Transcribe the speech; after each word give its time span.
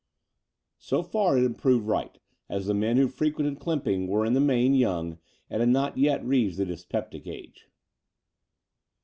So 0.79 1.03
far 1.03 1.37
it 1.37 1.43
had 1.43 1.59
proved 1.59 1.85
right, 1.85 2.17
as 2.49 2.65
the 2.65 2.73
men 2.73 2.97
who 2.97 3.07
frequented 3.07 3.59
Clymping 3.59 4.07
were 4.07 4.25
in 4.25 4.33
the 4.33 4.39
main 4.39 4.73
young, 4.73 5.19
and 5.47 5.59
had 5.59 5.69
not 5.69 5.95
yet 5.95 6.25
reached 6.25 6.57
the 6.57 6.65
dyspeptic 6.65 7.27
age. 7.27 7.67